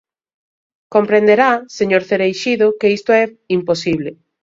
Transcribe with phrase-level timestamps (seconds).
[0.95, 3.23] Comprenderá, señor Cereixido, que isto é
[3.57, 4.11] imposible.